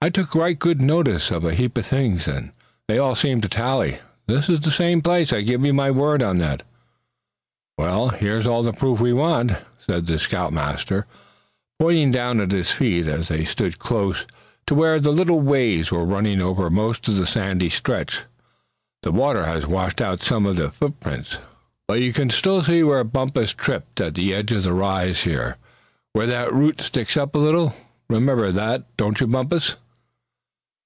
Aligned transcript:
"I 0.00 0.10
took 0.10 0.32
right 0.36 0.56
good 0.56 0.80
notice 0.80 1.32
of 1.32 1.44
a 1.44 1.56
heap 1.56 1.76
of 1.76 1.84
things, 1.84 2.28
and 2.28 2.52
they 2.86 2.98
all 2.98 3.16
seem 3.16 3.40
to 3.40 3.48
tally. 3.48 3.98
This 4.28 4.48
is 4.48 4.60
the 4.60 4.70
same 4.70 5.02
place, 5.02 5.32
I 5.32 5.42
give 5.42 5.66
you 5.66 5.72
my 5.74 5.90
word 5.90 6.22
on 6.22 6.38
that." 6.38 6.62
"Well, 7.76 8.10
here's 8.10 8.46
all 8.46 8.62
the 8.62 8.72
proof 8.72 9.00
we 9.00 9.12
want," 9.12 9.54
said 9.84 10.06
the 10.06 10.20
scout 10.20 10.52
master, 10.52 11.06
pointing 11.80 12.12
down 12.12 12.40
at 12.40 12.52
his 12.52 12.70
feet, 12.70 13.08
as 13.08 13.26
they 13.26 13.44
stood 13.44 13.80
close 13.80 14.24
to 14.68 14.74
where 14.76 15.00
the 15.00 15.10
little 15.10 15.40
waves 15.40 15.90
were 15.90 16.04
running 16.04 16.40
over 16.40 16.70
most 16.70 17.08
of 17.08 17.16
the 17.16 17.26
sandy 17.26 17.68
stretch. 17.68 18.20
"The 19.02 19.10
water 19.10 19.46
has 19.46 19.66
washed 19.66 20.00
out 20.00 20.20
some 20.20 20.46
of 20.46 20.60
our 20.60 20.70
footprints; 20.70 21.38
but 21.88 22.00
you 22.00 22.12
can 22.12 22.30
still 22.30 22.62
see 22.62 22.84
where 22.84 23.02
Bumpus 23.02 23.50
tripped 23.52 24.00
at 24.00 24.14
the 24.14 24.32
edge 24.32 24.52
of 24.52 24.62
the 24.62 24.72
rise 24.72 25.22
here, 25.22 25.56
where 26.12 26.28
that 26.28 26.54
root 26.54 26.80
sticks 26.82 27.16
up 27.16 27.34
a 27.34 27.38
little. 27.38 27.74
Remember 28.08 28.52
that, 28.52 28.84
don't 28.96 29.18
you 29.20 29.26
Bumpus?" 29.26 29.76